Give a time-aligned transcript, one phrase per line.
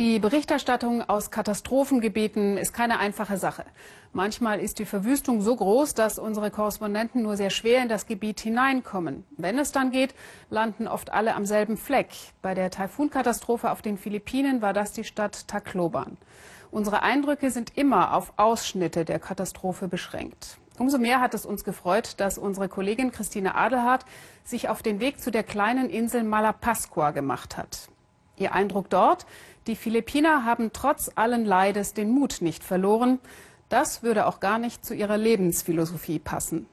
[0.00, 3.66] Die Berichterstattung aus Katastrophengebieten ist keine einfache Sache.
[4.14, 8.40] Manchmal ist die Verwüstung so groß, dass unsere Korrespondenten nur sehr schwer in das Gebiet
[8.40, 9.24] hineinkommen.
[9.36, 10.14] Wenn es dann geht,
[10.48, 12.08] landen oft alle am selben Fleck.
[12.40, 16.16] Bei der Taifunkatastrophe auf den Philippinen war das die Stadt Tacloban.
[16.70, 20.56] Unsere Eindrücke sind immer auf Ausschnitte der Katastrophe beschränkt.
[20.78, 24.06] Umso mehr hat es uns gefreut, dass unsere Kollegin Christine Adelhardt
[24.44, 27.90] sich auf den Weg zu der kleinen Insel Malapascua gemacht hat.
[28.40, 29.26] Ihr Eindruck dort?
[29.66, 33.18] Die Philippiner haben trotz allen Leides den Mut nicht verloren.
[33.68, 36.66] Das würde auch gar nicht zu ihrer Lebensphilosophie passen.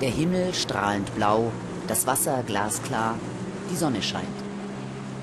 [0.00, 1.52] Der Himmel strahlend blau,
[1.86, 3.16] das Wasser glasklar,
[3.70, 4.26] die Sonne scheint.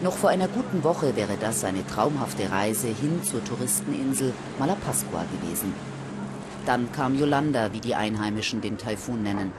[0.01, 5.73] Noch vor einer guten Woche wäre das eine traumhafte Reise hin zur Touristeninsel Malapascua gewesen.
[6.65, 9.51] Dann kam Yolanda, wie die Einheimischen den Taifun nennen.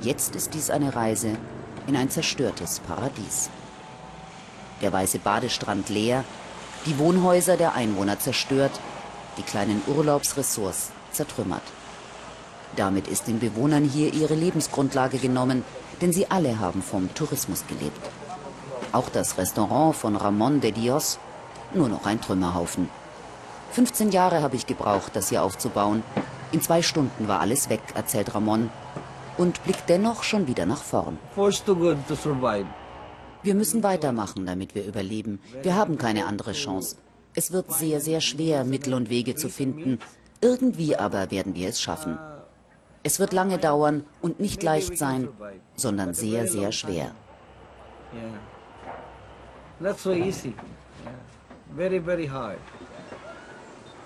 [0.00, 1.36] Jetzt ist dies eine Reise
[1.86, 3.50] in ein zerstörtes Paradies.
[4.84, 6.24] Der weiße Badestrand leer,
[6.84, 8.72] die Wohnhäuser der Einwohner zerstört,
[9.38, 11.62] die kleinen Urlaubsressorts zertrümmert.
[12.76, 15.64] Damit ist den Bewohnern hier ihre Lebensgrundlage genommen,
[16.02, 18.10] denn sie alle haben vom Tourismus gelebt.
[18.92, 21.18] Auch das Restaurant von Ramon de Dios,
[21.72, 22.90] nur noch ein Trümmerhaufen.
[23.72, 26.02] 15 Jahre habe ich gebraucht, das hier aufzubauen.
[26.52, 28.68] In zwei Stunden war alles weg, erzählt Ramon
[29.38, 31.18] und blickt dennoch schon wieder nach vorn.
[33.44, 35.38] Wir müssen weitermachen, damit wir überleben.
[35.62, 36.96] Wir haben keine andere Chance.
[37.34, 39.98] Es wird sehr, sehr schwer, Mittel und Wege zu finden.
[40.40, 42.18] Irgendwie aber werden wir es schaffen.
[43.02, 45.28] Es wird lange dauern und nicht leicht sein,
[45.76, 47.10] sondern sehr, sehr schwer.
[49.78, 50.54] Not so easy.
[51.76, 52.58] Very, very hard.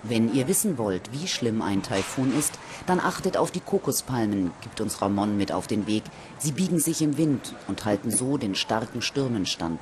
[0.03, 4.79] Wenn ihr wissen wollt, wie schlimm ein Taifun ist, dann achtet auf die Kokospalmen, gibt
[4.79, 6.03] uns Ramon mit auf den Weg.
[6.37, 9.79] Sie biegen sich im Wind und halten so den starken Stürmen stand.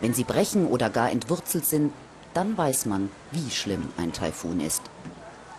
[0.00, 1.92] Wenn sie brechen oder gar entwurzelt sind,
[2.34, 4.82] dann weiß man, wie schlimm ein Taifun ist.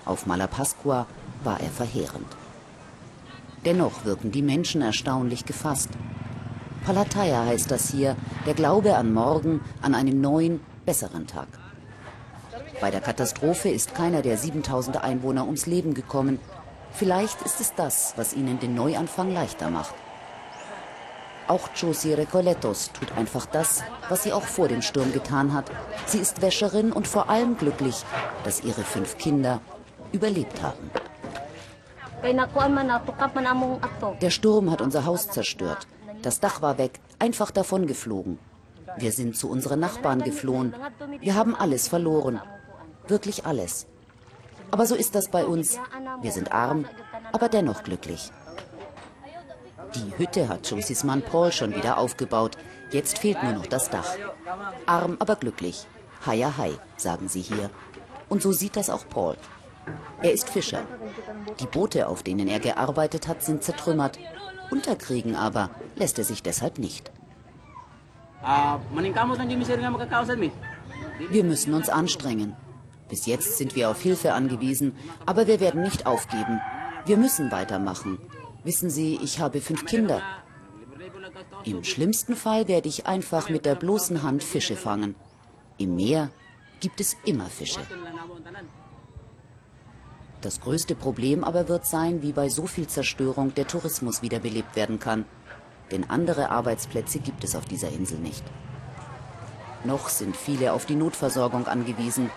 [0.05, 1.07] Auf Malapascua
[1.43, 2.27] war er verheerend.
[3.65, 5.89] Dennoch wirken die Menschen erstaunlich gefasst.
[6.85, 8.15] Palataya heißt das hier,
[8.45, 11.47] der Glaube an morgen, an einen neuen, besseren Tag.
[12.81, 16.39] Bei der Katastrophe ist keiner der 7000 Einwohner ums Leben gekommen.
[16.91, 19.93] Vielleicht ist es das, was ihnen den Neuanfang leichter macht.
[21.47, 25.65] Auch Josie Recoletos tut einfach das, was sie auch vor dem Sturm getan hat.
[26.05, 28.05] Sie ist Wäscherin und vor allem glücklich,
[28.43, 29.59] dass ihre fünf Kinder
[30.11, 30.91] überlebt haben.
[34.21, 35.87] Der Sturm hat unser Haus zerstört.
[36.21, 38.37] Das Dach war weg, einfach davon geflogen.
[38.97, 40.75] Wir sind zu unseren Nachbarn geflohen.
[41.19, 42.41] Wir haben alles verloren
[43.09, 43.87] wirklich alles.
[44.71, 45.79] Aber so ist das bei uns.
[46.21, 46.85] Wir sind arm,
[47.31, 48.31] aber dennoch glücklich.
[49.95, 52.57] Die Hütte hat Josies Mann Paul schon wieder aufgebaut.
[52.91, 54.15] Jetzt fehlt nur noch das Dach.
[54.85, 55.87] Arm, aber glücklich.
[56.25, 57.69] Haia Hai, sagen sie hier.
[58.27, 59.37] Und so sieht das auch Paul.
[60.21, 60.83] Er ist Fischer.
[61.59, 64.19] Die Boote, auf denen er gearbeitet hat, sind zertrümmert.
[64.69, 67.11] Unterkriegen aber lässt er sich deshalb nicht.
[71.29, 72.55] Wir müssen uns anstrengen.
[73.09, 74.95] Bis jetzt sind wir auf Hilfe angewiesen,
[75.25, 76.61] aber wir werden nicht aufgeben.
[77.05, 78.19] Wir müssen weitermachen.
[78.63, 80.21] Wissen Sie, ich habe fünf Kinder.
[81.65, 85.15] Im schlimmsten Fall werde ich einfach mit der bloßen Hand Fische fangen.
[85.77, 86.29] Im Meer
[86.79, 87.81] gibt es immer Fische.
[90.41, 94.99] Das größte Problem aber wird sein, wie bei so viel Zerstörung der Tourismus wiederbelebt werden
[94.99, 95.25] kann.
[95.91, 98.43] Denn andere Arbeitsplätze gibt es auf dieser Insel nicht.
[99.83, 102.29] Noch sind viele auf die Notversorgung angewiesen.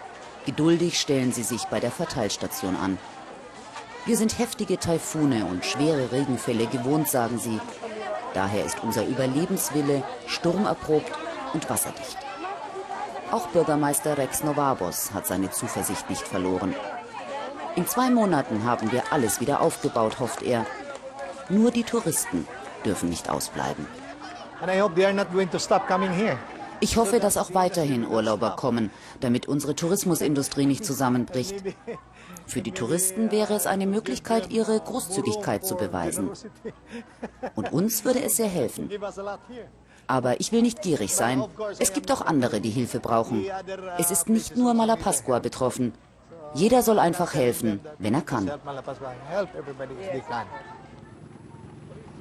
[0.46, 2.98] Geduldig stellen sie sich bei der Verteilstation an.
[4.04, 7.60] Wir sind heftige Taifune und schwere Regenfälle gewohnt, sagen sie.
[8.34, 11.12] Daher ist unser Überlebenswille sturmerprobt
[11.52, 12.16] und wasserdicht.
[13.30, 16.74] Auch Bürgermeister Rex Novabos hat seine Zuversicht nicht verloren.
[17.76, 20.66] In zwei Monaten haben wir alles wieder aufgebaut, hofft er.
[21.48, 22.46] Nur die Touristen
[22.84, 23.86] dürfen nicht ausbleiben.
[26.80, 28.90] Ich hoffe, dass auch weiterhin Urlauber kommen,
[29.20, 31.62] damit unsere Tourismusindustrie nicht zusammenbricht.
[32.46, 36.30] Für die Touristen wäre es eine Möglichkeit, ihre Großzügigkeit zu beweisen.
[37.54, 38.90] Und uns würde es sehr helfen.
[40.08, 41.44] Aber ich will nicht gierig sein.
[41.78, 43.46] Es gibt auch andere, die Hilfe brauchen.
[43.98, 45.92] Es ist nicht nur Malapascua betroffen.
[46.54, 48.50] Jeder soll einfach helfen, wenn er kann.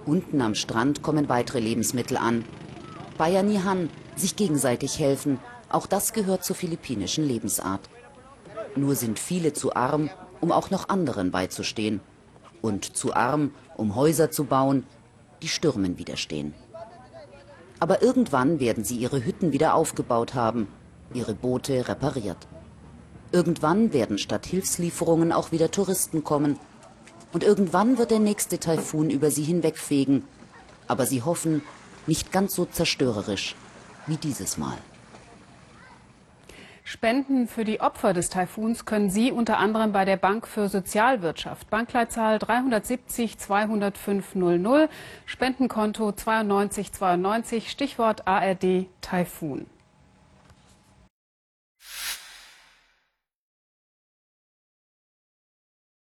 [0.06, 2.44] Unten am Strand kommen weitere Lebensmittel an.
[3.18, 5.40] Bayanihan sich gegenseitig helfen,
[5.70, 7.90] auch das gehört zur philippinischen Lebensart.
[8.76, 10.10] Nur sind viele zu arm,
[10.40, 12.02] um auch noch anderen beizustehen.
[12.62, 14.86] Und zu arm, um Häuser zu bauen,
[15.42, 16.54] die Stürmen widerstehen.
[17.80, 20.68] Aber irgendwann werden sie ihre Hütten wieder aufgebaut haben,
[21.14, 22.48] ihre Boote repariert.
[23.32, 26.60] Irgendwann werden statt Hilfslieferungen auch wieder Touristen kommen.
[27.32, 30.24] Und irgendwann wird der nächste Taifun über sie hinwegfegen.
[30.88, 31.62] Aber sie hoffen,
[32.08, 33.56] nicht ganz so zerstörerisch
[34.08, 34.78] wie dieses Mal.
[36.84, 41.70] Spenden für die Opfer des Taifuns können Sie unter anderem bei der Bank für Sozialwirtschaft.
[41.70, 44.90] Bankleitzahl 370 205 00,
[45.26, 49.68] Spendenkonto 9292, Stichwort ARD Taifun.